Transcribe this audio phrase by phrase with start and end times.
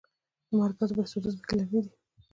[0.47, 1.91] د مرکز بهسود ځمکې للمي دي